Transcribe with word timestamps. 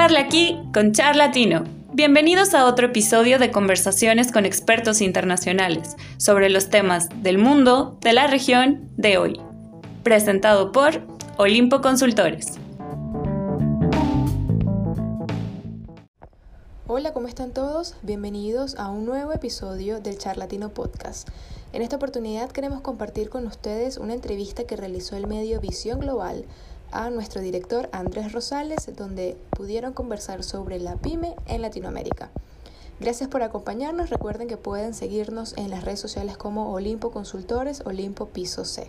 Charla 0.00 0.20
aquí 0.20 0.56
con 0.72 0.92
Charlatino. 0.92 1.64
Bienvenidos 1.92 2.54
a 2.54 2.66
otro 2.66 2.86
episodio 2.86 3.40
de 3.40 3.50
conversaciones 3.50 4.30
con 4.30 4.46
expertos 4.46 5.00
internacionales 5.00 5.96
sobre 6.18 6.50
los 6.50 6.70
temas 6.70 7.08
del 7.24 7.38
mundo, 7.38 7.98
de 8.02 8.12
la 8.12 8.28
región, 8.28 8.88
de 8.96 9.18
hoy. 9.18 9.40
Presentado 10.04 10.70
por 10.70 11.02
Olimpo 11.36 11.80
Consultores. 11.80 12.52
Hola, 16.86 17.12
¿cómo 17.12 17.26
están 17.26 17.50
todos? 17.50 17.96
Bienvenidos 18.02 18.76
a 18.76 18.90
un 18.90 19.04
nuevo 19.04 19.32
episodio 19.32 19.98
del 20.00 20.16
Charlatino 20.16 20.68
Podcast. 20.68 21.28
En 21.72 21.82
esta 21.82 21.96
oportunidad 21.96 22.52
queremos 22.52 22.82
compartir 22.82 23.30
con 23.30 23.48
ustedes 23.48 23.98
una 23.98 24.14
entrevista 24.14 24.62
que 24.62 24.76
realizó 24.76 25.16
el 25.16 25.26
medio 25.26 25.60
Visión 25.60 25.98
Global 25.98 26.44
a 26.92 27.10
nuestro 27.10 27.40
director 27.40 27.88
Andrés 27.92 28.32
Rosales, 28.32 28.94
donde 28.96 29.36
pudieron 29.50 29.92
conversar 29.92 30.42
sobre 30.42 30.78
la 30.78 30.96
pyme 30.96 31.34
en 31.46 31.62
Latinoamérica. 31.62 32.30
Gracias 33.00 33.28
por 33.28 33.42
acompañarnos. 33.42 34.10
Recuerden 34.10 34.48
que 34.48 34.56
pueden 34.56 34.94
seguirnos 34.94 35.56
en 35.56 35.70
las 35.70 35.84
redes 35.84 36.00
sociales 36.00 36.36
como 36.36 36.72
Olimpo 36.72 37.10
Consultores, 37.10 37.82
Olimpo 37.84 38.28
Piso 38.28 38.64
C. 38.64 38.88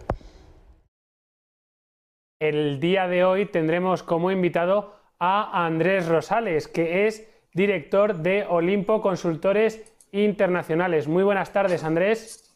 El 2.40 2.80
día 2.80 3.08
de 3.08 3.24
hoy 3.24 3.46
tendremos 3.46 4.02
como 4.02 4.32
invitado 4.32 4.96
a 5.20 5.66
Andrés 5.66 6.08
Rosales, 6.08 6.68
que 6.68 7.06
es 7.08 7.28
director 7.54 8.20
de 8.20 8.46
Olimpo 8.46 9.02
Consultores 9.02 9.82
Internacionales. 10.12 11.08
Muy 11.08 11.24
buenas 11.24 11.52
tardes, 11.52 11.84
Andrés. 11.84 12.56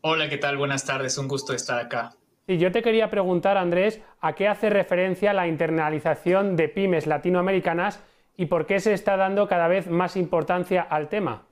Hola, 0.00 0.28
¿qué 0.30 0.38
tal? 0.38 0.56
Buenas 0.56 0.84
tardes, 0.86 1.18
un 1.18 1.28
gusto 1.28 1.52
estar 1.52 1.78
acá. 1.78 2.16
Y 2.50 2.58
yo 2.58 2.72
te 2.72 2.82
quería 2.82 3.08
preguntar, 3.10 3.56
Andrés, 3.56 4.00
¿a 4.20 4.34
qué 4.34 4.48
hace 4.48 4.70
referencia 4.70 5.32
la 5.32 5.46
internalización 5.46 6.56
de 6.56 6.68
pymes 6.68 7.06
latinoamericanas 7.06 8.00
y 8.36 8.46
por 8.46 8.66
qué 8.66 8.80
se 8.80 8.92
está 8.92 9.16
dando 9.16 9.46
cada 9.46 9.68
vez 9.68 9.86
más 9.86 10.16
importancia 10.16 10.82
al 10.82 11.08
tema? 11.08 11.44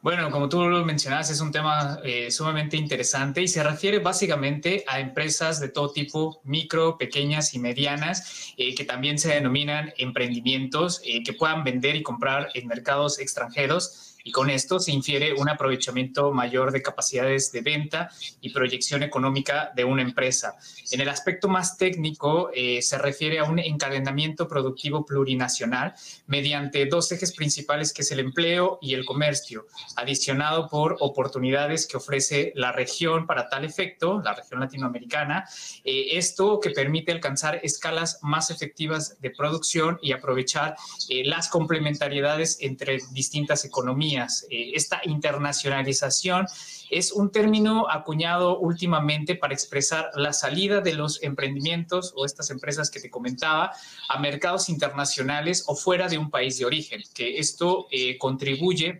Bueno, 0.00 0.30
como 0.30 0.48
tú 0.48 0.66
lo 0.66 0.82
mencionas, 0.86 1.30
es 1.30 1.42
un 1.42 1.52
tema 1.52 2.00
eh, 2.02 2.30
sumamente 2.30 2.78
interesante 2.78 3.42
y 3.42 3.48
se 3.48 3.62
refiere 3.62 3.98
básicamente 3.98 4.84
a 4.88 5.00
empresas 5.00 5.60
de 5.60 5.68
todo 5.68 5.92
tipo, 5.92 6.40
micro, 6.44 6.96
pequeñas 6.96 7.52
y 7.52 7.58
medianas, 7.58 8.54
eh, 8.56 8.74
que 8.74 8.84
también 8.84 9.18
se 9.18 9.34
denominan 9.34 9.92
emprendimientos, 9.98 11.02
eh, 11.04 11.22
que 11.22 11.34
puedan 11.34 11.62
vender 11.62 11.94
y 11.94 12.02
comprar 12.02 12.48
en 12.54 12.66
mercados 12.66 13.18
extranjeros 13.18 14.09
y 14.24 14.32
con 14.32 14.50
esto 14.50 14.78
se 14.80 14.92
infiere 14.92 15.34
un 15.34 15.48
aprovechamiento 15.48 16.32
mayor 16.32 16.72
de 16.72 16.82
capacidades 16.82 17.52
de 17.52 17.60
venta 17.60 18.10
y 18.40 18.50
proyección 18.50 19.02
económica 19.02 19.72
de 19.74 19.84
una 19.84 20.02
empresa. 20.02 20.56
En 20.90 21.00
el 21.00 21.08
aspecto 21.08 21.48
más 21.48 21.76
técnico, 21.76 22.50
eh, 22.54 22.82
se 22.82 22.98
refiere 22.98 23.38
a 23.38 23.44
un 23.44 23.58
encadenamiento 23.58 24.48
productivo 24.48 25.04
plurinacional 25.04 25.94
mediante 26.26 26.86
dos 26.86 27.10
ejes 27.12 27.32
principales 27.32 27.92
que 27.92 28.02
es 28.02 28.10
el 28.12 28.20
empleo 28.20 28.78
y 28.80 28.94
el 28.94 29.04
comercio, 29.04 29.66
adicionado 29.96 30.68
por 30.68 30.96
oportunidades 31.00 31.86
que 31.86 31.96
ofrece 31.96 32.52
la 32.56 32.72
región 32.72 33.26
para 33.26 33.48
tal 33.48 33.64
efecto, 33.64 34.20
la 34.24 34.34
región 34.34 34.60
latinoamericana, 34.60 35.48
eh, 35.84 36.18
esto 36.18 36.60
que 36.60 36.70
permite 36.70 37.12
alcanzar 37.12 37.60
escalas 37.62 38.18
más 38.22 38.50
efectivas 38.50 39.20
de 39.20 39.30
producción 39.30 39.98
y 40.02 40.12
aprovechar 40.12 40.76
eh, 41.08 41.24
las 41.24 41.48
complementariedades 41.48 42.58
entre 42.60 42.98
distintas 43.12 43.64
economías 43.64 44.09
eh, 44.18 44.72
esta 44.74 45.00
internacionalización 45.04 46.46
es 46.90 47.12
un 47.12 47.30
término 47.30 47.88
acuñado 47.88 48.58
últimamente 48.58 49.36
para 49.36 49.54
expresar 49.54 50.10
la 50.14 50.32
salida 50.32 50.80
de 50.80 50.94
los 50.94 51.22
emprendimientos 51.22 52.12
o 52.16 52.24
estas 52.24 52.50
empresas 52.50 52.90
que 52.90 53.00
te 53.00 53.10
comentaba 53.10 53.72
a 54.08 54.18
mercados 54.18 54.68
internacionales 54.68 55.64
o 55.66 55.76
fuera 55.76 56.08
de 56.08 56.18
un 56.18 56.30
país 56.30 56.58
de 56.58 56.64
origen, 56.64 57.02
que 57.14 57.38
esto 57.38 57.86
eh, 57.90 58.18
contribuye 58.18 58.98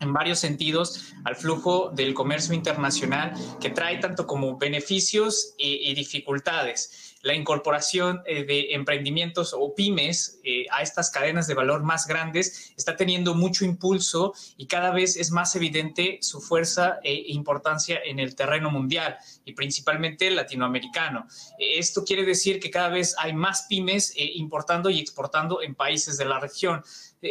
en 0.00 0.12
varios 0.12 0.38
sentidos 0.38 1.14
al 1.24 1.34
flujo 1.34 1.90
del 1.94 2.12
comercio 2.12 2.54
internacional 2.54 3.32
que 3.58 3.70
trae 3.70 3.96
tanto 3.98 4.26
como 4.26 4.58
beneficios 4.58 5.54
y 5.56 5.94
dificultades 5.94 7.11
la 7.22 7.34
incorporación 7.34 8.22
eh, 8.26 8.44
de 8.44 8.74
emprendimientos 8.74 9.54
o 9.56 9.74
pymes 9.74 10.40
eh, 10.44 10.66
a 10.70 10.82
estas 10.82 11.10
cadenas 11.10 11.46
de 11.46 11.54
valor 11.54 11.82
más 11.82 12.06
grandes 12.06 12.72
está 12.76 12.96
teniendo 12.96 13.34
mucho 13.34 13.64
impulso 13.64 14.34
y 14.56 14.66
cada 14.66 14.90
vez 14.90 15.16
es 15.16 15.30
más 15.30 15.54
evidente 15.54 16.18
su 16.20 16.40
fuerza 16.40 16.98
e 17.02 17.14
importancia 17.28 18.00
en 18.04 18.18
el 18.18 18.34
terreno 18.34 18.70
mundial 18.70 19.16
y 19.44 19.52
principalmente 19.52 20.30
latinoamericano. 20.30 21.26
Esto 21.58 22.04
quiere 22.04 22.24
decir 22.24 22.58
que 22.58 22.70
cada 22.70 22.88
vez 22.88 23.14
hay 23.18 23.32
más 23.32 23.66
pymes 23.68 24.12
eh, 24.16 24.32
importando 24.34 24.90
y 24.90 24.98
exportando 24.98 25.62
en 25.62 25.74
países 25.74 26.18
de 26.18 26.24
la 26.24 26.40
región. 26.40 26.82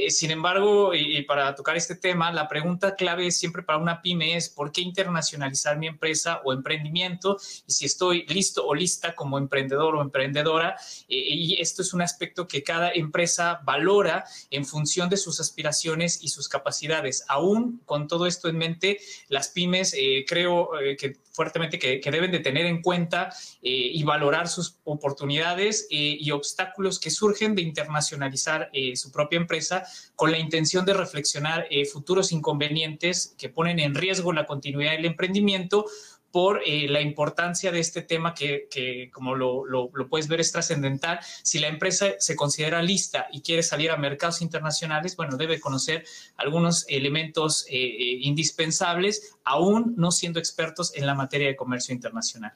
Sin 0.07 0.31
embargo, 0.31 0.95
y, 0.95 1.21
para 1.23 1.53
tocar 1.53 1.75
este 1.75 1.95
tema, 1.95 2.31
la 2.31 2.47
pregunta 2.47 2.95
clave 2.95 3.29
siempre 3.29 3.61
para 3.61 3.77
una 3.77 4.01
pyme 4.01 4.37
es 4.37 4.47
¿por 4.47 4.71
qué 4.71 4.79
internacionalizar 4.79 5.77
mi 5.77 5.87
empresa 5.87 6.39
o 6.45 6.53
emprendimiento? 6.53 7.37
Y 7.67 7.73
si 7.73 7.87
estoy 7.87 8.25
listo 8.27 8.65
o 8.65 8.73
lista 8.73 9.13
como 9.13 9.37
emprendedor 9.37 9.80
o 9.87 10.01
emprendedora. 10.01 10.75
Eh, 11.07 11.15
y 11.15 11.61
esto 11.61 11.81
es 11.81 11.93
un 11.93 12.01
aspecto 12.01 12.47
que 12.47 12.63
cada 12.63 12.91
empresa 12.91 13.61
valora 13.63 14.25
en 14.49 14.65
función 14.65 15.09
de 15.09 15.17
sus 15.17 15.39
aspiraciones 15.39 16.23
y 16.23 16.29
sus 16.29 16.47
capacidades. 16.47 17.25
Aún 17.27 17.81
con 17.85 18.07
todo 18.07 18.25
esto 18.25 18.49
en 18.49 18.57
mente, 18.57 18.99
las 19.29 19.49
pymes 19.49 19.93
eh, 19.93 20.25
creo 20.27 20.69
que 20.97 21.17
fuertemente 21.31 21.79
que, 21.79 22.11
deben 22.11 22.31
de 22.31 22.39
tener 22.39 22.65
en 22.65 22.81
cuenta 22.81 23.33
y 23.61 24.03
valorar 24.03 24.49
sus 24.49 24.79
oportunidades 24.83 25.87
y 25.89 26.29
obstáculos 26.31 26.99
que 26.99 27.09
surgen 27.09 27.55
de 27.55 27.61
internacionalizar 27.61 28.69
su 28.95 29.11
propia 29.13 29.37
empresa 29.37 29.83
con 30.15 30.31
la 30.31 30.39
intención 30.39 30.85
de 30.85 30.93
reflexionar 30.93 31.67
eh, 31.69 31.85
futuros 31.85 32.31
inconvenientes 32.31 33.35
que 33.37 33.49
ponen 33.49 33.79
en 33.79 33.95
riesgo 33.95 34.33
la 34.33 34.45
continuidad 34.45 34.91
del 34.91 35.05
emprendimiento 35.05 35.85
por 36.31 36.61
eh, 36.65 36.87
la 36.87 37.01
importancia 37.01 37.71
de 37.71 37.79
este 37.79 38.01
tema 38.01 38.33
que, 38.33 39.09
como 39.13 39.35
lo, 39.35 39.89
puedes 40.09 40.27
ver, 40.27 40.39
es 40.39 40.51
trascendental. 40.51 41.19
Si 41.43 41.59
la 41.59 41.67
empresa 41.67 42.07
se 42.19 42.35
considera 42.35 42.81
lista 42.81 43.27
y 43.31 43.41
quiere 43.41 43.63
salir 43.63 43.91
a 43.91 43.97
mercados 43.97 44.41
internacionales, 44.41 45.15
bueno, 45.15 45.37
debe 45.37 45.59
conocer 45.59 46.05
algunos 46.37 46.85
elementos 46.87 47.65
eh, 47.69 48.17
indispensables, 48.21 49.35
aún 49.43 49.93
no 49.97 50.11
siendo 50.11 50.39
expertos 50.39 50.93
en 50.95 51.05
la 51.05 51.15
materia 51.15 51.47
de 51.47 51.55
comercio 51.55 51.93
internacional. 51.93 52.53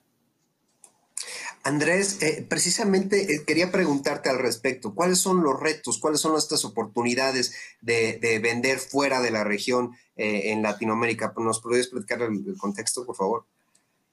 Andrés, 1.66 2.22
eh, 2.22 2.46
precisamente 2.48 3.34
eh, 3.34 3.44
quería 3.44 3.72
preguntarte 3.72 4.30
al 4.30 4.38
respecto, 4.38 4.94
¿cuáles 4.94 5.18
son 5.18 5.42
los 5.42 5.60
retos, 5.60 5.98
cuáles 5.98 6.22
son 6.22 6.38
estas 6.38 6.64
oportunidades 6.64 7.56
de, 7.82 8.20
vender 8.40 8.78
fuera 8.78 9.20
de 9.20 9.32
la 9.32 9.44
región 9.44 9.98
eh, 10.16 10.52
en 10.52 10.62
Latinoamérica? 10.62 11.34
¿Nos 11.38 11.62
podrías 11.62 11.88
explicar 11.88 12.22
el 12.22 12.56
contexto, 12.60 13.04
por 13.04 13.16
favor? 13.16 13.48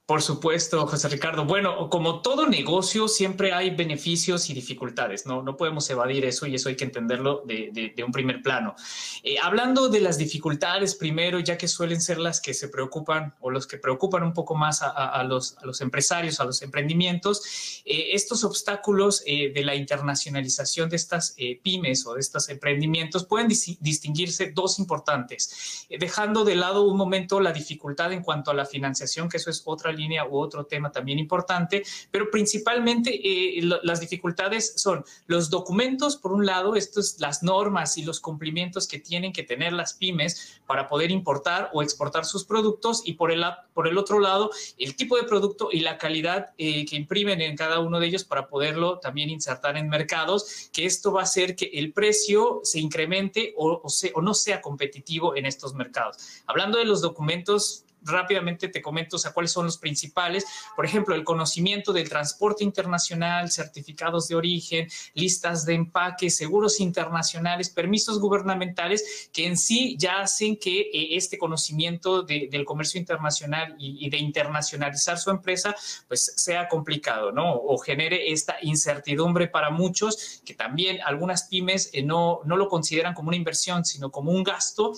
Por 0.05 0.21
supuesto, 0.21 0.85
José 0.89 1.09
Ricardo. 1.09 1.45
Bueno, 1.45 1.89
como 1.89 2.23
todo 2.23 2.49
negocio, 2.49 3.07
siempre 3.07 3.53
hay 3.53 3.71
beneficios 3.71 4.51
y 4.51 4.53
dificultades. 4.53 5.27
No, 5.27 5.45
no 5.45 5.57
podemos 5.57 5.89
evadir 5.91 6.25
eso 6.25 6.45
y 6.45 6.57
eso 6.57 6.69
hay 6.69 6.75
que 6.75 6.83
entenderlo 6.83 7.45
de, 7.47 7.95
un 8.05 8.11
primer 8.11 8.43
plano. 8.43 8.75
Eh, 9.23 9.37
hablando 9.41 9.89
de 9.89 10.01
las 10.01 10.19
dificultades 10.19 10.97
primero, 10.97 11.39
ya 11.39 11.57
que 11.57 11.69
suelen 11.69 12.01
ser 12.01 12.19
las 12.19 12.41
que 12.41 12.53
se 12.53 12.69
preocupan 12.69 13.37
o 13.39 13.51
los 13.51 13.69
que 13.69 13.79
preocupan 13.79 14.25
un 14.25 14.33
poco 14.33 14.57
más 14.57 14.83
a, 14.83 15.23
los, 15.23 15.57
a 15.59 15.67
los, 15.67 15.81
empresarios, 15.81 16.41
a 16.41 16.45
los 16.45 16.63
emprendimientos, 16.63 17.83
eh, 17.85 18.09
estos 18.13 18.43
obstáculos 18.43 19.23
eh, 19.25 19.53
de 19.55 19.65
la 19.65 19.77
internacionalización 19.77 20.91
de 20.91 20.97
estas 20.97 21.37
pymes 21.63 22.05
o 22.09 22.15
de 22.15 22.21
estos 22.21 22.49
emprendimientos 22.49 23.25
pueden 23.25 23.47
distinguirse 23.47 24.51
dos 24.51 24.81
importantes, 24.81 25.87
dejando 25.89 26.45
de 26.45 26.57
lado 26.57 26.83
un 26.83 26.97
momento 26.97 27.39
la 27.39 27.53
dificultad 27.53 28.13
en 28.13 28.25
cuanto 28.25 28.51
a 28.51 28.55
la 28.55 28.67
financiación, 28.67 29.29
que 29.29 29.37
eso 29.37 29.49
es 29.49 29.63
otra 29.65 29.92
línea 29.93 30.27
u 30.27 30.39
otro 30.39 30.67
tema 30.67 30.91
también 30.91 31.19
importante, 31.19 31.83
pero 32.11 32.31
principalmente 32.31 33.11
eh, 33.13 33.63
las 33.83 34.01
dificultades 34.01 34.75
son 34.77 35.05
los 35.27 35.51
documentos, 35.51 36.17
por 36.17 36.33
un 36.33 36.47
lado, 36.47 36.77
estas 36.77 37.17
las 37.21 37.43
normas 37.43 37.99
y 37.99 38.05
los 38.05 38.21
cumplimientos 38.21 38.87
que 38.87 38.99
tienen 38.99 39.33
que 39.33 39.43
tener 39.43 39.73
las 39.73 39.95
pymes 39.95 40.61
para 40.67 40.89
poder 40.89 41.11
importar 41.11 41.71
o 41.73 41.83
exportar 41.83 42.25
sus 42.25 42.45
productos 42.45 43.03
y 43.05 43.15
por 43.15 43.31
el, 43.31 43.45
por 43.75 43.89
el 43.89 43.99
otro 43.99 44.19
lado, 44.19 44.51
el 44.79 44.97
tipo 44.97 45.17
de 45.17 45.25
producto 45.25 45.69
y 45.73 45.81
la 45.81 45.99
calidad 45.99 46.51
eh, 46.59 46.85
que 46.87 46.97
imprimen 46.97 47.41
en 47.41 47.57
cada 47.57 47.81
uno 47.81 48.01
de 48.01 48.07
ellos 48.07 48.25
para 48.25 48.49
poderlo 48.49 48.99
también 48.99 49.31
insertar 49.31 49.77
en 49.77 49.89
mercados, 49.89 50.71
que 50.73 50.85
esto 50.87 51.13
va 51.13 51.21
a 51.21 51.25
hacer 51.25 51.57
que 51.57 51.71
el 51.75 51.93
precio 51.93 52.61
se 52.63 52.81
incremente 52.81 53.55
o, 53.57 53.83
o 54.15 54.23
no 54.23 54.35
sea 54.35 54.61
competitivo 54.61 55.37
en 55.37 55.47
estos 55.47 55.75
mercados. 55.75 56.43
Hablando 56.47 56.79
de 56.79 56.85
los 56.85 57.01
documentos, 57.01 57.85
rápidamente 58.05 58.69
te 58.69 58.83
comento, 58.83 59.19
cuáles 59.33 59.53
son 59.53 59.67
los 59.67 59.79
principales. 59.79 60.47
Por 60.75 60.85
ejemplo, 60.85 61.15
el 61.15 61.25
conocimiento 61.25 61.93
del 61.93 62.09
transporte 62.09 62.65
internacional, 62.65 63.51
certificados 63.51 64.29
de 64.29 64.35
origen, 64.35 64.89
listas 65.15 65.65
de 65.65 65.75
empaque, 65.75 66.31
seguros 66.31 66.81
internacionales, 66.81 67.71
permisos 67.71 68.19
gubernamentales, 68.19 69.31
que 69.33 69.47
en 69.47 69.57
sí 69.57 69.97
ya 69.99 70.21
hacen 70.21 70.57
que 70.57 70.81
eh, 70.81 71.17
este 71.17 71.39
conocimiento 71.39 72.23
del 72.23 72.65
comercio 72.65 72.99
internacional 72.99 73.75
y, 73.79 74.09
de 74.11 74.19
internacionalizar 74.19 75.19
su 75.19 75.31
empresa, 75.31 75.75
pues 76.09 76.33
sea 76.37 76.69
complicado, 76.69 77.33
¿no? 77.33 77.55
O 77.55 77.79
genere 77.79 78.33
esta 78.33 78.57
incertidumbre 78.63 79.49
para 79.49 79.71
muchos, 79.71 80.43
que 80.45 80.55
también 80.55 81.01
algunas 81.03 81.45
pymes 81.45 81.91
eh, 81.93 82.03
no, 82.03 82.41
no 82.45 82.57
lo 82.57 82.69
consideran 82.69 83.15
como 83.15 83.29
una 83.29 83.37
inversión, 83.37 83.85
sino 83.85 84.11
como 84.11 84.33
un 84.33 84.43
gasto 84.43 84.93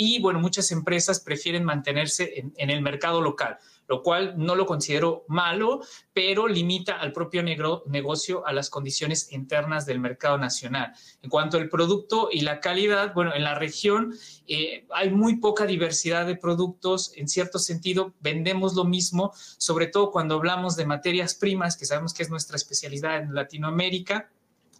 y 0.00 0.20
bueno, 0.20 0.38
muchas 0.38 0.70
empresas 0.70 1.18
prefieren 1.18 1.64
mantenerse 1.64 2.44
en, 2.56 2.70
el 2.70 2.82
mercado 2.82 3.20
local, 3.20 3.58
lo 3.88 4.04
cual 4.04 4.34
no 4.36 4.54
lo 4.54 4.64
considero 4.64 5.24
malo, 5.26 5.80
pero 6.12 6.46
limita 6.46 7.00
al 7.00 7.10
propio 7.10 7.42
negocio 7.42 8.46
a 8.46 8.52
las 8.52 8.70
condiciones 8.70 9.32
internas 9.32 9.86
del 9.86 9.98
mercado 9.98 10.38
nacional. 10.38 10.92
En 11.20 11.28
cuanto 11.28 11.56
al 11.56 11.68
producto 11.68 12.28
y 12.30 12.42
la 12.42 12.60
calidad, 12.60 13.12
bueno, 13.12 13.34
en 13.34 13.42
la 13.42 13.56
región 13.56 14.14
eh, 14.46 14.86
hay 14.94 15.10
muy 15.10 15.38
poca 15.38 15.66
diversidad 15.66 16.26
de 16.26 16.36
productos, 16.36 17.10
en 17.16 17.26
cierto 17.26 17.58
sentido 17.58 18.14
vendemos 18.20 18.74
lo 18.74 18.84
mismo, 18.84 19.32
sobre 19.56 19.88
todo 19.88 20.12
cuando 20.12 20.36
hablamos 20.36 20.76
de 20.76 20.86
materias 20.86 21.34
primas, 21.34 21.76
que 21.76 21.86
sabemos 21.86 22.14
que 22.14 22.22
es 22.22 22.30
nuestra 22.30 22.54
especialidad 22.54 23.16
en 23.16 23.34
Latinoamérica 23.34 24.30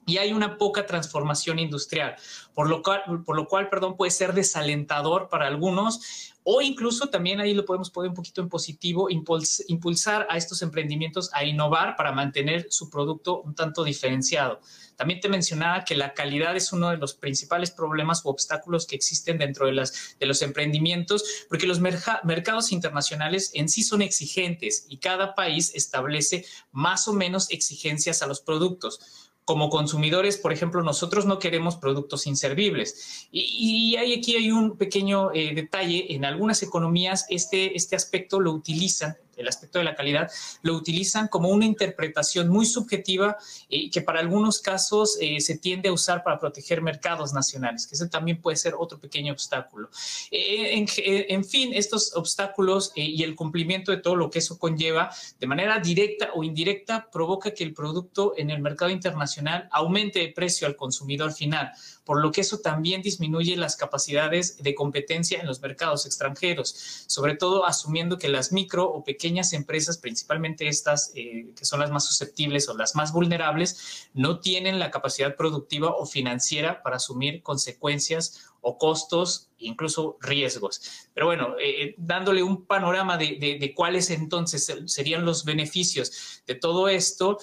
y 0.09 0.17
hay 0.17 0.33
una 0.33 0.57
poca 0.57 0.87
transformación 0.87 1.59
industrial, 1.59 2.17
por 2.55 2.69
lo 2.69 2.83
cual, 2.83 3.03
por 3.25 3.37
lo 3.37 3.47
cual 3.47 3.69
perdón, 3.69 3.97
puede 3.97 4.11
ser 4.11 4.33
desalentador 4.33 5.29
para 5.29 5.47
algunos 5.47 6.33
o 6.51 6.63
incluso 6.63 7.11
también 7.11 7.41
ahí 7.41 7.53
lo 7.53 7.67
podemos 7.67 7.91
poner 7.91 8.09
un 8.09 8.15
poquito 8.15 8.41
en 8.41 8.49
positivo, 8.49 9.09
impulsar 9.11 10.27
a 10.31 10.39
estos 10.39 10.63
emprendimientos 10.63 11.29
a 11.35 11.45
innovar 11.45 11.95
para 11.95 12.11
mantener 12.11 12.69
su 12.71 12.89
producto 12.89 13.43
un 13.43 13.55
tanto 13.55 13.85
diferenciado. 13.85 14.59
También 14.97 15.21
te 15.21 15.29
mencionaba 15.29 15.85
que 15.85 15.95
la 15.95 16.15
calidad 16.15 16.57
es 16.57 16.73
uno 16.73 16.89
de 16.89 16.97
los 16.97 17.13
principales 17.13 17.71
problemas 17.71 18.25
o 18.25 18.31
obstáculos 18.31 18.87
que 18.87 18.97
existen 18.97 19.37
dentro 19.37 19.67
de, 19.67 19.73
las, 19.73 20.17
de 20.19 20.25
los 20.25 20.41
emprendimientos, 20.41 21.23
porque 21.51 21.67
los 21.67 21.81
mercados 21.81 22.73
internacionales 22.73 23.51
en 23.53 23.69
sí 23.69 23.83
son 23.83 24.01
exigentes 24.01 24.87
y 24.89 24.97
cada 24.97 25.35
país 25.35 25.75
establece 25.75 26.47
más 26.73 27.09
o 27.09 27.13
menos 27.13 27.51
exigencias 27.51 28.23
a 28.23 28.27
los 28.27 28.41
productos 28.41 29.29
como 29.49 29.71
consumidores, 29.71 30.37
por 30.37 30.53
ejemplo, 30.53 30.83
nosotros 30.83 31.25
no 31.25 31.39
queremos 31.39 31.77
productos 31.77 32.27
inservibles. 32.27 33.29
Y, 33.33 33.97
aquí 33.97 34.37
hay 34.37 34.51
un 34.51 34.77
pequeño 34.77 35.33
eh, 35.33 35.55
detalle, 35.55 36.13
en 36.15 36.27
algunas 36.27 36.63
economías 36.63 37.25
este, 37.31 37.75
este 37.75 37.97
aspecto 37.97 38.41
lo 38.41 38.53
utilizan 38.53 39.17
el 39.39 39.49
aspecto 39.49 39.79
de 39.79 39.85
la 39.85 39.95
calidad, 39.95 40.31
lo 40.63 40.75
utilizan 40.75 41.29
como 41.29 41.49
una 41.49 41.65
interpretación 41.65 42.49
muy 42.49 42.67
subjetiva 42.67 43.37
eh, 43.69 43.91
que 43.91 44.03
para 44.03 44.21
algunos 44.21 44.61
casos 44.61 45.17
eh, 45.21 45.41
se 45.41 45.59
tiende 45.59 45.89
a 45.89 45.93
usar 45.93 46.23
para 46.23 46.39
proteger 46.39 46.83
mercados 46.83 47.33
nacionales, 47.33 47.87
que 47.87 47.95
ese 47.95 48.09
también 48.09 48.41
puede 48.41 48.57
ser 48.57 48.75
otro 48.79 48.99
pequeño 48.99 49.33
obstáculo. 49.33 49.91
Eh, 50.31 50.87
en, 51.29 51.45
fin, 51.45 51.73
estos 51.75 52.15
obstáculos 52.15 52.93
y 52.95 53.23
el 53.23 53.35
cumplimiento 53.35 53.93
de 53.93 53.99
todo 53.99 54.17
lo 54.17 54.31
que 54.31 54.41
eso 54.41 54.59
conlleva, 54.59 55.11
de 55.39 55.47
manera 55.47 55.79
directa 55.79 56.31
o 56.35 56.43
indirecta, 56.43 57.09
provoca 57.11 57.53
que 57.53 57.65
el 57.65 57.75
producto 57.75 58.35
en 58.37 58.51
el 58.51 58.61
mercado 58.61 58.91
internacional 58.91 59.69
aumente 59.73 60.21
de 60.21 60.29
precio 60.29 60.67
al 60.67 60.77
consumidor 60.77 61.33
final 61.33 61.73
por 62.09 62.23
lo 62.23 62.33
que 62.33 62.41
eso 62.41 62.61
también 62.61 63.03
disminuye 63.03 63.55
las 63.55 63.77
capacidades 63.77 64.63
de 64.63 64.75
competencia 64.75 65.41
en 65.41 65.47
los 65.47 65.61
mercados 65.61 66.07
extranjeros, 66.07 67.05
sobre 67.07 67.37
todo 67.37 67.67
asumiendo 67.67 68.17
que 68.17 68.31
las 68.31 68.51
micro 68.51 68.91
o 68.91 69.05
pequeñas 69.05 69.28
empresas, 69.53 69.99
principalmente 69.99 70.69
estas 70.69 71.13
eh, 71.15 71.49
que 71.57 71.65
son 71.65 71.81
las 71.81 71.91
más 71.91 72.05
susceptibles 72.05 72.69
o 72.69 72.77
las 72.77 72.95
más 72.95 73.13
vulnerables, 73.13 74.09
no 74.15 74.41
tienen 74.41 74.79
la 74.79 74.91
capacidad 74.91 75.37
productiva 75.37 75.91
o 75.91 76.07
financiera 76.07 76.83
para 76.83 76.97
asumir 76.97 77.43
consecuencias 77.43 78.45
o 78.61 78.77
costos, 78.77 79.51
incluso 79.59 80.19
riesgos. 80.21 81.09
Pero 81.15 81.27
bueno, 81.27 81.57
eh, 81.59 81.83
eh, 81.83 81.95
dándole 81.97 82.43
un 82.43 82.65
panorama 82.67 83.17
de, 83.17 83.73
cuáles 83.77 84.11
entonces 84.11 84.75
serían 84.87 85.25
los 85.25 85.45
beneficios 85.45 86.43
de 86.47 86.55
todo 86.55 86.89
esto, 86.89 87.39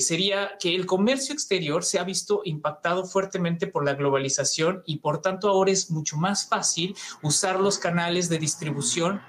sería 0.00 0.56
que 0.58 0.74
el 0.74 0.86
comercio 0.86 1.32
exterior 1.32 1.84
se 1.84 1.98
ha 1.98 2.04
visto 2.04 2.42
impactado 2.44 3.04
fuertemente 3.04 3.66
por 3.66 3.84
la 3.84 3.94
globalización 3.94 4.82
y 4.86 4.96
por 4.96 5.20
tanto 5.20 5.48
ahora 5.48 5.70
es 5.70 5.90
mucho 5.90 6.16
más 6.16 6.48
fácil 6.48 6.96
usar 7.22 7.60
los 7.60 7.78
canales 7.78 8.28
de 8.28 8.38
distribución 8.38 9.20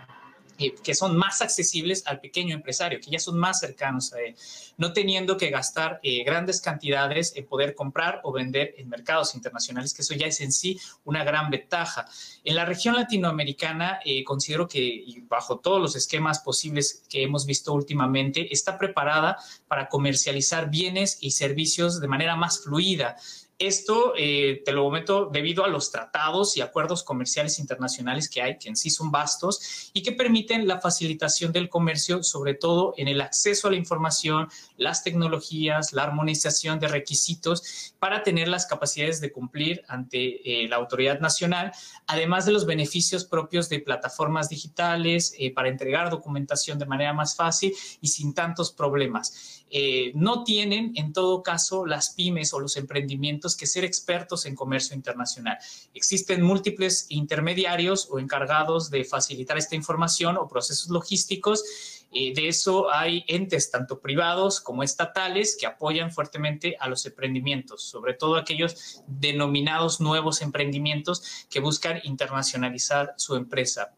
que 0.83 0.93
son 0.93 1.15
más 1.15 1.41
accesibles 1.41 2.03
al 2.05 2.19
pequeño 2.19 2.53
empresario, 2.53 2.99
que 2.99 3.11
ya 3.11 3.19
son 3.19 3.37
más 3.37 3.59
cercanos 3.59 4.13
a 4.13 4.19
él, 4.19 4.35
no 4.77 4.93
teniendo 4.93 5.37
que 5.37 5.49
gastar 5.49 5.99
eh, 6.03 6.23
grandes 6.23 6.61
cantidades 6.61 7.33
en 7.35 7.45
poder 7.45 7.75
comprar 7.75 8.21
o 8.23 8.31
vender 8.31 8.75
en 8.77 8.89
mercados 8.89 9.35
internacionales, 9.35 9.93
que 9.93 10.01
eso 10.01 10.13
ya 10.13 10.27
es 10.27 10.41
en 10.41 10.51
sí 10.51 10.79
una 11.05 11.23
gran 11.23 11.49
ventaja. 11.49 12.05
En 12.43 12.55
la 12.55 12.65
región 12.65 12.95
latinoamericana, 12.95 13.99
eh, 14.03 14.23
considero 14.23 14.67
que 14.67 15.05
bajo 15.29 15.59
todos 15.59 15.81
los 15.81 15.95
esquemas 15.95 16.39
posibles 16.39 17.03
que 17.09 17.23
hemos 17.23 17.45
visto 17.45 17.73
últimamente, 17.73 18.53
está 18.53 18.77
preparada 18.77 19.37
para 19.67 19.87
comercializar 19.87 20.69
bienes 20.69 21.17
y 21.21 21.31
servicios 21.31 22.01
de 22.01 22.07
manera 22.07 22.35
más 22.35 22.63
fluida. 22.63 23.15
Esto 23.59 24.13
eh, 24.17 24.61
te 24.63 24.71
lo 24.71 24.85
comento 24.85 25.25
debido 25.25 25.65
a 25.65 25.67
los 25.67 25.91
tratados 25.91 26.55
y 26.55 26.61
acuerdos 26.61 27.03
comerciales 27.03 27.59
internacionales 27.59 28.29
que 28.29 28.41
hay, 28.41 28.57
que 28.57 28.69
en 28.69 28.77
sí 28.77 28.89
son 28.89 29.11
vastos 29.11 29.91
y 29.91 30.01
que 30.01 30.13
permiten 30.13 30.65
la 30.65 30.79
facilitación 30.79 31.51
del 31.51 31.67
comercio, 31.67 32.23
sobre 32.23 32.53
todo 32.53 32.93
en 32.95 33.09
el 33.09 33.19
acceso 33.19 33.67
a 33.67 33.71
la 33.71 33.75
información, 33.75 34.47
las 34.77 35.03
tecnologías, 35.03 35.91
la 35.91 36.03
armonización 36.03 36.79
de 36.79 36.87
requisitos 36.87 37.93
para 37.99 38.23
tener 38.23 38.47
las 38.47 38.65
capacidades 38.65 39.19
de 39.19 39.33
cumplir 39.33 39.83
ante 39.89 40.63
eh, 40.63 40.69
la 40.69 40.77
autoridad 40.77 41.19
nacional, 41.19 41.73
además 42.07 42.45
de 42.45 42.53
los 42.53 42.65
beneficios 42.65 43.25
propios 43.25 43.67
de 43.67 43.81
plataformas 43.81 44.47
digitales 44.47 45.35
eh, 45.37 45.53
para 45.53 45.67
entregar 45.67 46.09
documentación 46.09 46.79
de 46.79 46.85
manera 46.85 47.11
más 47.11 47.35
fácil 47.35 47.73
y 47.99 48.07
sin 48.07 48.33
tantos 48.33 48.71
problemas. 48.71 49.58
Eh, 49.69 50.11
no 50.15 50.43
tienen, 50.43 50.93
en 50.95 51.13
todo 51.13 51.43
caso, 51.43 51.85
las 51.85 52.11
pymes 52.11 52.53
o 52.53 52.59
los 52.59 52.77
emprendimientos 52.77 53.55
que 53.55 53.67
ser 53.67 53.83
expertos 53.83 54.45
en 54.45 54.55
comercio 54.55 54.95
internacional. 54.95 55.57
Existen 55.93 56.41
múltiples 56.41 57.05
intermediarios 57.09 58.07
o 58.09 58.19
encargados 58.19 58.89
de 58.89 59.03
facilitar 59.03 59.57
esta 59.57 59.75
información 59.75 60.37
o 60.37 60.47
procesos 60.47 60.89
logísticos. 60.89 61.63
Eh, 62.11 62.33
de 62.33 62.47
eso 62.47 62.91
hay 62.91 63.23
entes 63.27 63.69
tanto 63.69 63.99
privados 63.99 64.59
como 64.59 64.81
estatales 64.81 65.55
que 65.59 65.67
apoyan 65.67 66.11
fuertemente 66.11 66.75
a 66.79 66.89
los 66.89 67.05
emprendimientos, 67.05 67.83
sobre 67.83 68.15
todo 68.15 68.35
aquellos 68.35 69.03
denominados 69.05 70.01
nuevos 70.01 70.41
emprendimientos 70.41 71.45
que 71.49 71.59
buscan 71.59 71.99
internacionalizar 72.03 73.13
su 73.17 73.35
empresa 73.35 73.93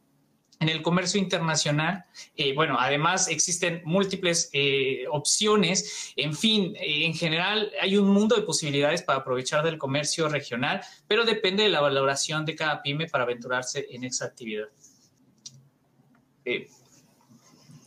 en 0.61 0.69
el 0.69 0.83
comercio 0.83 1.19
internacional, 1.19 2.05
eh, 2.37 2.53
bueno, 2.53 2.77
además 2.79 3.27
existen 3.27 3.81
múltiples 3.83 4.49
eh, 4.53 5.05
opciones. 5.11 6.13
En 6.15 6.35
fin, 6.35 6.75
eh, 6.75 7.05
en 7.05 7.15
general 7.15 7.71
hay 7.81 7.97
un 7.97 8.07
mundo 8.07 8.35
de 8.35 8.43
posibilidades 8.43 9.01
para 9.01 9.19
aprovechar 9.19 9.65
del 9.65 9.79
comercio 9.79 10.29
regional, 10.29 10.81
pero 11.07 11.25
depende 11.25 11.63
de 11.63 11.69
la 11.69 11.81
valoración 11.81 12.45
de 12.45 12.55
cada 12.55 12.83
pyme 12.83 13.07
para 13.07 13.23
aventurarse 13.23 13.87
en 13.89 14.03
esa 14.03 14.25
actividad. 14.25 14.67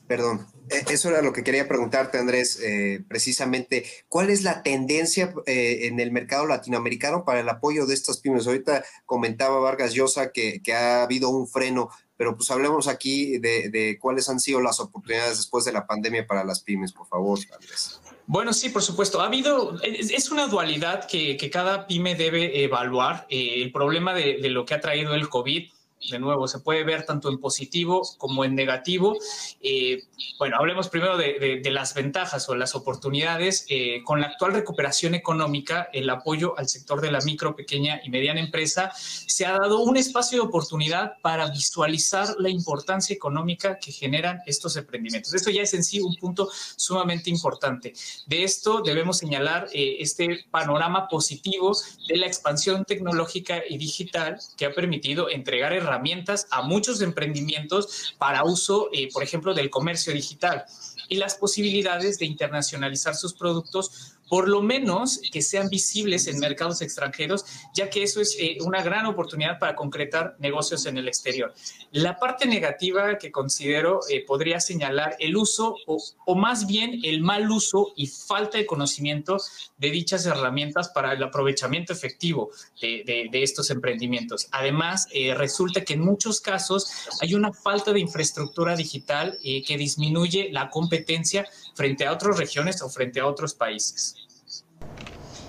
Perdón, 0.09 0.47
eso 0.69 1.09
era 1.09 1.23
lo 1.23 1.33
que 1.33 1.45
quería 1.45 1.69
preguntarte, 1.69 2.19
Andrés, 2.19 2.61
precisamente. 3.09 3.85
¿Cuál 4.09 4.31
es 4.31 4.43
la 4.43 4.63
tendencia 4.63 5.33
en 5.47 5.99
el 5.99 6.13
mercado 6.13 6.47
latinoamericano 6.47 7.25
para 7.25 7.41
el 7.41 7.49
apoyo 7.49 7.87
de 7.87 7.95
estas 7.95 8.19
pymes? 8.19 8.47
Ahorita 8.47 8.85
comentaba 9.07 9.59
Vargas 9.61 9.95
Llosa 9.95 10.31
que 10.31 10.61
ha 10.73 11.03
habido 11.03 11.31
un 11.31 11.49
freno 11.49 11.91
pero 12.17 12.37
pues 12.37 12.51
hablemos 12.51 12.89
aquí 12.89 13.39
de, 13.39 13.99
cuáles 14.01 14.29
han 14.29 14.41
sido 14.41 14.61
las 14.61 14.81
oportunidades 14.81 15.39
después 15.39 15.65
de 15.65 15.73
la 15.73 15.87
pandemia 15.87 16.27
para 16.27 16.45
las 16.45 16.61
pymes, 16.61 16.93
por 16.93 17.07
favor, 17.07 17.39
Andrés. 17.53 18.01
Bueno, 18.27 18.53
sí, 18.53 18.71
por 18.71 18.83
supuesto. 18.83 19.21
Ha 19.21 19.27
habido, 19.27 19.79
es 19.83 20.31
una 20.31 20.47
dualidad 20.47 21.07
que, 21.07 21.37
cada 21.53 21.87
pyme 21.87 22.15
debe 22.15 22.65
evaluar. 22.65 23.27
Eh, 23.29 23.63
el 23.63 23.73
problema 23.73 24.15
de, 24.15 24.39
de, 24.41 24.49
lo 24.49 24.65
que 24.65 24.75
ha 24.75 24.81
traído 24.81 25.15
el 25.15 25.29
COVID 25.29 25.69
de 26.11 26.19
nuevo, 26.19 26.47
se 26.49 26.61
puede 26.61 26.85
ver 26.85 27.05
tanto 27.05 27.29
en 27.29 27.39
positivo 27.39 28.03
como 28.19 28.45
en 28.45 28.55
negativo. 28.55 29.17
Eh, 29.63 30.05
bueno, 30.39 30.57
hablemos 30.59 30.89
primero 30.89 31.17
de, 31.17 31.61
las 31.71 31.95
ventajas 31.95 32.49
o 32.49 32.55
las 32.55 32.75
oportunidades. 32.75 33.67
Eh, 33.69 34.03
con 34.05 34.21
la 34.21 34.29
actual 34.29 34.53
recuperación 34.53 35.15
económica, 35.15 35.89
el 35.93 36.09
apoyo 36.11 36.59
al 36.59 36.69
sector 36.69 37.01
de 37.01 37.11
la 37.11 37.21
micro, 37.21 37.57
pequeña 37.57 38.01
y 38.05 38.11
mediana 38.11 38.41
empresa, 38.41 38.93
se 38.95 39.47
ha 39.47 39.53
dado 39.53 39.81
un 39.81 39.97
espacio 39.97 40.39
de 40.39 40.49
oportunidad 40.49 41.15
para 41.23 41.51
visualizar 41.51 42.37
la 42.39 42.49
importancia 42.49 43.15
económica 43.15 43.79
que 43.79 43.93
generan 43.93 44.41
estos 44.47 44.77
emprendimientos. 44.77 45.35
Esto 45.35 45.51
ya 45.51 45.63
es 45.63 45.75
en 45.75 45.85
sí 45.85 46.01
un 46.01 46.15
punto 46.17 46.49
sumamente 46.77 47.31
importante. 47.31 47.95
De 48.27 48.45
esto 48.45 48.83
debemos 48.83 49.19
señalar 49.19 49.69
eh, 49.73 49.97
este 50.01 50.45
panorama 50.51 51.09
positivo 51.09 51.77
de 52.09 52.17
la 52.17 52.27
expansión 52.27 52.85
tecnológica 52.85 53.63
y 53.69 53.79
digital 53.79 54.39
que 54.57 54.67
ha 54.67 54.73
permitido 54.73 55.31
entregar 55.31 55.73
herramientas 55.73 55.94
herramientas 55.95 56.47
a 56.51 56.63
muchos 56.63 57.01
emprendimientos 57.01 58.15
para 58.19 58.45
uso, 58.45 58.89
eh, 58.93 59.09
por 59.13 59.23
ejemplo, 59.23 59.55
del 59.55 59.71
comercio 59.71 60.13
digital. 60.13 60.65
Y 61.09 61.17
las 61.17 61.37
posibilidades 61.37 62.19
de 62.19 62.27
internacionalizar 62.27 63.15
sus 63.15 63.35
productos 63.35 64.14
por 64.35 64.49
lo 64.49 64.63
menos 64.63 65.21
que 65.31 65.43
sean 65.43 65.69
visibles 65.69 66.27
en 66.27 66.41
mercados 66.41 66.83
extranjeros, 66.83 67.45
ya 67.73 67.89
que 67.89 68.03
eso 68.03 68.21
es 68.21 68.37
eh, 68.41 68.59
una 68.63 68.83
gran 68.83 69.07
oportunidad 69.07 69.61
para 69.61 69.77
concretar 69.77 70.35
negocios 70.41 70.87
en 70.87 70.99
el 70.99 71.07
exterior. 71.07 71.55
La 71.93 72.19
parte 72.19 72.45
negativa 72.45 73.17
que 73.17 73.31
considero 73.31 74.01
eh, 74.11 74.25
podría 74.27 74.59
señalar 74.59 75.15
el 75.21 75.37
uso 75.37 75.77
o, 75.87 76.35
más 76.35 76.67
bien 76.67 76.99
el 77.05 77.21
mal 77.21 77.49
uso 77.49 77.93
y 77.95 78.09
falta 78.09 78.59
de 78.59 78.67
conocimiento 78.67 79.37
de 79.79 79.93
dichas 79.93 80.27
herramientas 80.27 80.89
para 80.89 81.13
el 81.13 81.23
aprovechamiento 81.23 81.93
efectivo 81.93 82.51
de, 82.81 83.31
estos 83.35 83.71
emprendimientos. 83.71 84.49
Además, 84.51 85.07
eh, 85.13 85.33
resulta 85.35 85.85
que 85.85 85.95
en 85.95 86.01
muchos 86.01 86.41
casos 86.41 86.91
hay 87.21 87.35
una 87.35 87.53
falta 87.53 87.93
de 87.93 88.01
infraestructura 88.01 88.75
digital 88.75 89.39
que 89.43 89.77
disminuye 89.79 90.49
la 90.51 90.71
competencia 90.71 91.47
frente 91.77 92.05
a 92.05 92.13
otras 92.13 92.37
regiones 92.37 92.83
o 92.83 92.89
frente 92.89 93.21
a 93.21 93.29
otros 93.29 93.55
países. 93.55 94.24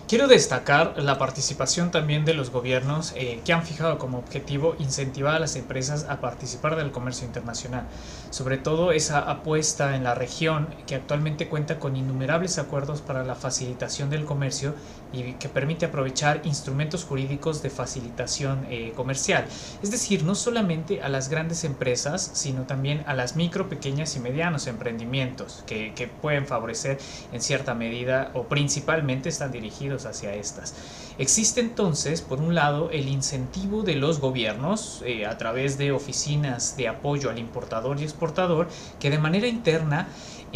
Quiero 0.08 0.28
destacar 0.28 1.02
la 1.02 1.18
participación 1.18 1.90
también 1.90 2.26
de 2.26 2.36
los 2.36 2.52
gobiernos 2.52 3.12
eh, 3.16 3.42
que 3.44 3.54
han 3.54 3.64
fijado 3.66 3.98
como 3.98 4.20
objetivo 4.20 4.76
incentivar 4.78 5.34
a 5.34 5.40
las 5.40 5.56
empresas 5.56 6.06
a 6.08 6.22
participar 6.22 6.76
del 6.76 6.92
comercio 6.92 7.26
internacional, 7.26 7.88
sobre 8.30 8.60
todo 8.60 8.92
esa 8.92 9.20
apuesta 9.20 9.96
en 9.96 10.04
la 10.04 10.14
región 10.14 10.76
que 10.86 10.94
actualmente 10.94 11.48
cuenta 11.50 11.80
con 11.80 11.96
innumerables 11.96 12.60
acuerdos 12.60 13.02
para 13.02 13.24
la 13.24 13.34
facilitación 13.34 14.12
del 14.12 14.26
comercio 14.26 14.76
y 15.16 15.34
que 15.34 15.50
permite 15.50 15.86
aprovechar 15.86 16.42
instrumentos 16.44 17.04
jurídicos 17.04 17.62
de 17.64 17.70
facilitación 17.70 18.66
eh, 18.70 18.92
comercial. 18.96 19.46
Es 19.82 19.92
decir, 19.92 20.24
no 20.24 20.36
solamente 20.36 21.02
a 21.02 21.10
las 21.10 21.30
grandes 21.30 21.64
empresas, 21.64 22.32
sino 22.34 22.64
también 22.64 23.04
a 23.08 23.14
las 23.14 23.36
micro, 23.36 23.70
pequeñas 23.70 24.16
y 24.16 24.20
medianos 24.20 24.68
emprendimientos 24.68 25.64
que, 25.66 25.86
pueden 26.22 26.46
favorecer 26.46 27.00
en 27.34 27.42
cierta 27.42 27.74
medida 27.74 28.32
o 28.34 28.44
principalmente 28.44 29.30
están 29.30 29.52
dirigidos 29.52 30.06
hacia 30.06 30.34
estas. 30.36 30.76
Existe 31.18 31.62
entonces, 31.62 32.22
por 32.22 32.40
un 32.40 32.54
lado, 32.54 32.90
el 32.92 33.08
incentivo 33.08 33.84
de 33.84 33.96
los 33.96 34.20
gobiernos 34.20 35.02
eh, 35.06 35.26
a 35.26 35.38
través 35.38 35.78
de 35.78 35.92
oficinas 35.92 36.78
de 36.78 36.88
apoyo 36.88 37.30
al 37.30 37.40
importador 37.40 38.00
y 38.00 38.04
exportador 38.04 38.68
que 39.00 39.10
de 39.10 39.18
manera 39.18 39.48
interna 39.48 40.08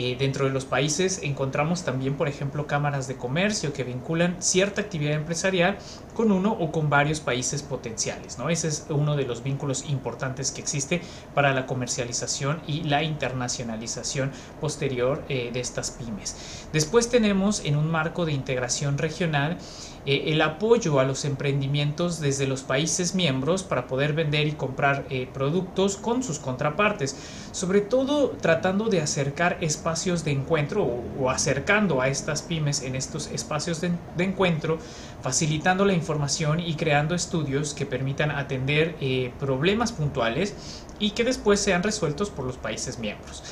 eh, 0.02 0.16
dentro 0.18 0.46
de 0.46 0.52
los 0.52 0.64
países 0.64 1.20
encontramos 1.24 1.84
también, 1.84 2.16
por 2.16 2.30
ejemplo, 2.30 2.68
cámaras 2.68 3.10
de 3.10 3.18
comercio 3.18 3.74
que 3.74 3.84
vinculan 3.84 4.38
cierta 4.40 4.80
actividad 4.80 5.12
empresarial 5.12 5.78
con 6.14 6.32
uno 6.32 6.54
o 6.54 6.72
con 6.72 6.90
varios 6.90 7.20
países 7.20 7.64
potenciales. 7.64 8.38
¿no? 8.38 8.50
Ese 8.50 8.70
es 8.70 8.86
uno 8.88 9.18
de 9.18 9.26
los 9.26 9.44
vínculos 9.44 9.84
importantes 9.90 10.52
que 10.52 10.62
existe 10.62 11.02
para 11.34 11.54
la 11.54 11.66
comercialización 11.66 12.62
y 12.66 12.84
la 12.84 13.04
internacionalización 13.04 14.32
posterior 14.62 15.22
eh, 15.28 15.50
de 15.52 15.60
estas 15.60 15.92
pymes. 15.92 16.68
Después 16.72 17.10
tenemos 17.10 17.66
en 17.66 17.76
un 17.76 17.92
marco 17.92 18.26
de 18.26 18.32
integración 18.32 18.98
regional 18.98 19.58
eh, 20.06 20.24
el 20.28 20.42
apoyo 20.42 21.02
a 21.02 21.04
los 21.04 21.26
emprendimientos 21.26 22.22
desde 22.22 22.48
los 22.48 22.64
países 22.64 23.16
miembros 23.16 23.64
para 23.64 23.86
poder 23.88 24.14
vender 24.14 24.48
y 24.48 24.54
comprar 24.54 25.08
productos 25.34 25.98
con 25.98 26.24
sus 26.24 26.40
contrapartes, 26.40 27.49
sobre 27.52 27.82
todo 27.82 28.30
tratando 28.30 28.90
de 28.90 29.02
acercar 29.02 29.58
espacios 29.62 30.24
de 30.24 30.32
encuentro 30.32 30.84
o, 31.20 31.30
acercando 31.30 32.02
a 32.02 32.08
estas 32.08 32.42
pymes 32.42 32.82
en 32.84 32.96
estos 32.96 33.28
espacios 33.28 33.82
de, 33.82 33.92
encuentro, 34.18 34.80
facilitando 35.22 35.86
la 35.86 35.94
información 35.94 36.60
y 36.60 36.76
creando 36.76 37.16
estudios 37.16 37.74
que 37.74 37.86
permitan 37.86 38.32
atender 38.32 38.96
eh, 39.02 39.32
problemas 39.40 39.92
puntuales 39.92 40.54
y 41.00 41.12
que 41.12 41.24
después 41.24 41.60
sean 41.60 41.84
resueltos 41.84 42.30
por 42.30 42.46
los 42.46 42.58
países 42.58 43.00
miembros. 43.00 43.44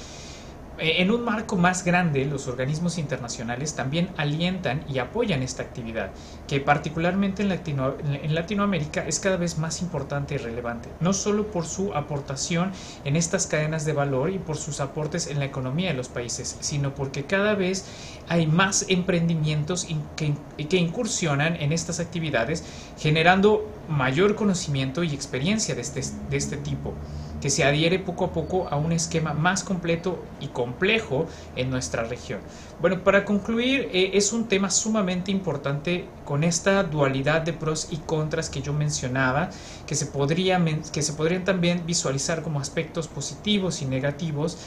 Eh, 0.80 1.02
en 1.02 1.10
un 1.10 1.24
marco 1.24 1.56
más 1.56 1.84
grande, 1.84 2.26
los 2.26 2.48
organismos 2.48 3.00
internacionales 3.00 3.74
también 3.74 4.10
alientan 4.16 4.84
y 4.88 5.00
apoyan 5.00 5.42
esta 5.42 5.64
actividad, 5.64 6.12
que 6.48 6.60
particularmente 6.60 7.42
en, 7.42 7.52
en, 7.52 8.36
Latinoamérica 8.36 9.04
es 9.08 9.20
cada 9.20 9.38
vez 9.38 9.58
más 9.58 9.82
importante 9.82 10.36
y 10.36 10.38
relevante, 10.38 10.90
no 11.00 11.14
solo 11.14 11.48
por 11.48 11.66
su 11.66 11.94
aportación 11.96 12.72
en 13.06 13.16
estas 13.16 13.48
cadenas 13.48 13.86
de 13.86 13.94
valor 13.94 14.30
y 14.30 14.38
por 14.38 14.58
sus 14.58 14.80
aportes 14.80 15.28
en 15.28 15.40
la 15.40 15.46
economía 15.46 15.90
de 15.90 15.96
los 15.96 16.10
países, 16.10 16.58
sino 16.60 16.94
porque 16.94 17.26
cada 17.26 17.56
vez 17.56 17.86
hay 18.28 18.46
más 18.46 18.86
emprendimientos 18.88 19.88
que, 20.16 20.36
que 20.68 20.78
incursionan 20.78 21.56
en 21.56 21.72
estas 21.72 22.00
actividades, 22.00 22.64
generando 23.00 23.68
mayor 23.90 24.36
conocimiento 24.36 25.04
y 25.04 25.14
experiencia 25.14 25.74
de 25.74 25.82
este, 25.82 26.02
de 26.30 26.38
este 26.38 26.58
tipo 26.58 26.94
que 27.42 27.50
se 27.50 27.64
adhiere 27.64 28.00
poco 28.00 28.26
a 28.26 28.34
poco 28.34 28.68
a 28.70 28.76
un 28.78 28.92
esquema 28.92 29.34
más 29.34 29.64
completo 29.64 30.24
y 30.40 30.48
complejo 30.48 31.28
en 31.56 31.70
nuestra 31.70 32.04
región. 32.04 32.40
Bueno, 32.82 33.04
para 33.04 33.26
concluir, 33.26 33.90
eh, 33.92 34.12
es 34.14 34.34
un 34.34 34.48
tema 34.48 34.70
sumamente 34.70 35.32
importante 35.32 36.06
con 36.26 36.44
esta 36.44 36.84
dualidad 36.84 37.42
de 37.42 37.54
pros 37.54 37.88
y 37.92 37.98
contras 37.98 38.50
que 38.50 38.62
yo 38.62 38.74
mencionaba, 38.74 39.50
que 39.86 39.96
se, 39.96 40.08
podría, 40.08 40.64
que 40.92 41.02
se 41.02 41.14
podrían 41.14 41.44
también 41.44 41.86
visualizar 41.86 42.44
como 42.44 42.60
aspectos 42.60 43.08
positivos 43.08 43.82
y 43.82 43.86
negativos. 43.86 44.58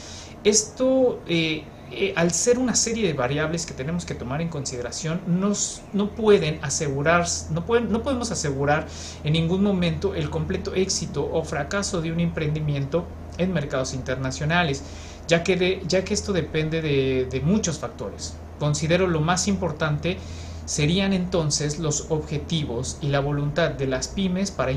Esto 0.43 1.21
eh, 1.27 1.63
eh, 1.91 2.13
al 2.15 2.31
ser 2.31 2.57
una 2.57 2.75
serie 2.75 3.05
de 3.05 3.13
variables 3.13 3.65
que 3.65 3.73
tenemos 3.73 4.05
que 4.05 4.15
tomar 4.15 4.41
en 4.41 4.47
consideración, 4.47 5.21
no 5.27 6.09
pueden 6.15 6.59
asegurar, 6.63 7.25
no, 7.49 7.65
podemos 7.65 8.31
asegurar 8.31 8.87
en 9.23 9.33
ningún 9.33 9.61
momento 9.61 10.15
el 10.15 10.29
completo 10.29 10.73
éxito 10.73 11.29
o 11.31 11.43
fracaso 11.43 12.01
de 12.01 12.11
un 12.11 12.21
emprendimiento 12.21 13.05
en 13.37 13.51
mercados 13.53 13.93
internacionales, 13.93 14.83
ya 15.27 15.43
que, 15.43 15.81
esto 16.09 16.31
depende 16.33 16.81
de, 16.81 17.27
de 17.29 17.41
muchos 17.41 17.79
factores. 17.79 18.35
Considero 18.57 19.07
lo 19.07 19.19
más 19.19 19.47
importante 19.47 20.17
serían 20.65 21.11
entonces 21.11 21.79
los 21.79 22.05
objetivos 22.09 22.97
y 23.01 23.07
la 23.07 23.19
voluntad 23.19 23.71
de 23.71 23.87
las 23.87 24.07
pymes 24.07 24.51
para, 24.51 24.71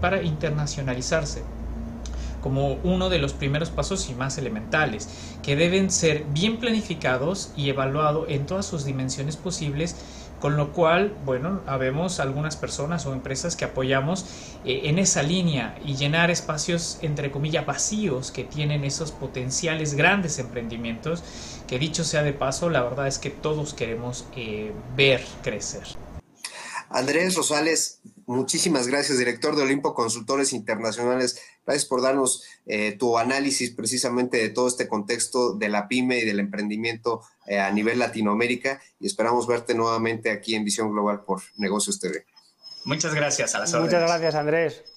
para 0.00 0.22
internacionalizarse 0.22 1.42
como 2.46 2.74
uno 2.84 3.08
de 3.08 3.18
los 3.18 3.32
primeros 3.32 3.70
pasos 3.70 4.08
y 4.08 4.14
más 4.14 4.38
elementales, 4.38 5.08
que 5.42 5.56
deben 5.56 5.90
ser 5.90 6.26
bien 6.26 6.58
planificados 6.58 7.50
y 7.56 7.70
evaluados 7.70 8.26
en 8.28 8.46
todas 8.46 8.66
sus 8.66 8.84
dimensiones 8.84 9.36
posibles, 9.36 9.96
con 10.38 10.56
lo 10.56 10.72
cual, 10.72 11.12
bueno, 11.24 11.62
habemos 11.66 12.20
algunas 12.20 12.54
personas 12.54 13.04
o 13.04 13.12
empresas 13.12 13.56
que 13.56 13.64
apoyamos 13.64 14.26
eh, 14.64 14.82
en 14.84 15.00
esa 15.00 15.24
línea 15.24 15.76
y 15.84 15.96
llenar 15.96 16.30
espacios, 16.30 17.00
entre 17.02 17.32
comillas, 17.32 17.66
vacíos 17.66 18.30
que 18.30 18.44
tienen 18.44 18.84
esos 18.84 19.10
potenciales 19.10 19.94
grandes 19.94 20.38
emprendimientos, 20.38 21.24
que 21.66 21.80
dicho 21.80 22.04
sea 22.04 22.22
de 22.22 22.32
paso, 22.32 22.70
la 22.70 22.84
verdad 22.84 23.08
es 23.08 23.18
que 23.18 23.30
todos 23.30 23.74
queremos 23.74 24.24
eh, 24.36 24.70
ver 24.96 25.20
crecer. 25.42 25.82
Andrés 26.90 27.34
Rosales, 27.34 28.02
muchísimas 28.26 28.86
gracias, 28.86 29.18
director 29.18 29.56
de 29.56 29.62
Olimpo 29.62 29.94
Consultores 29.94 30.52
Internacionales. 30.52 31.40
Gracias 31.64 31.86
por 31.86 32.02
darnos 32.02 32.44
eh, 32.66 32.92
tu 32.92 33.18
análisis 33.18 33.70
precisamente 33.70 34.36
de 34.36 34.50
todo 34.50 34.68
este 34.68 34.88
contexto 34.88 35.54
de 35.54 35.68
la 35.68 35.88
pyme 35.88 36.18
y 36.18 36.24
del 36.24 36.40
emprendimiento 36.40 37.22
eh, 37.46 37.58
a 37.58 37.70
nivel 37.70 37.98
Latinoamérica 37.98 38.80
y 39.00 39.06
esperamos 39.06 39.46
verte 39.46 39.74
nuevamente 39.74 40.30
aquí 40.30 40.54
en 40.54 40.64
Visión 40.64 40.92
Global 40.92 41.22
por 41.24 41.42
Negocios 41.56 41.98
TV. 41.98 42.24
Muchas 42.84 43.14
gracias 43.14 43.54
a 43.54 43.60
las 43.60 43.72
Muchas 43.74 44.02
gracias, 44.02 44.34
Andrés. 44.34 44.95